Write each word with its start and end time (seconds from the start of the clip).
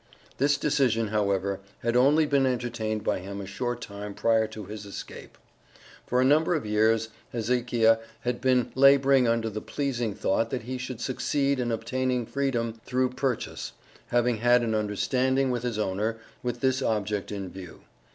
This 0.39 0.57
decision, 0.57 1.09
however, 1.09 1.59
had 1.83 1.95
only 1.95 2.25
been 2.25 2.47
entertained 2.47 3.03
by 3.03 3.19
him 3.19 3.39
a 3.39 3.45
short 3.45 3.81
time 3.81 4.15
prior 4.15 4.47
to 4.47 4.65
his 4.65 4.83
escape. 4.83 5.37
For 6.07 6.19
a 6.19 6.25
number 6.25 6.55
of 6.55 6.65
years 6.65 7.09
Hezekiah 7.33 7.99
had 8.21 8.41
been 8.41 8.71
laboring 8.73 9.27
under 9.27 9.47
the 9.47 9.61
pleasing 9.61 10.15
thought 10.15 10.49
that 10.49 10.63
he 10.63 10.79
should 10.79 11.01
succeed 11.01 11.59
in 11.59 11.71
obtaining 11.71 12.25
freedom 12.25 12.81
through 12.83 13.09
purchase, 13.11 13.73
having 14.07 14.37
had 14.37 14.63
an 14.63 14.73
understanding 14.73 15.51
with 15.51 15.61
his 15.61 15.77
owner 15.77 16.17
with 16.41 16.61
this 16.61 16.81
object 16.81 17.31
in 17.31 17.51
view. 17.51 17.81